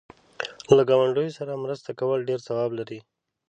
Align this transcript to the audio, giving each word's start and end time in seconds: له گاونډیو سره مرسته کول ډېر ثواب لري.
له 0.75 0.83
گاونډیو 0.89 1.35
سره 1.39 1.61
مرسته 1.63 1.89
کول 1.99 2.19
ډېر 2.29 2.39
ثواب 2.47 2.71
لري. 2.79 2.99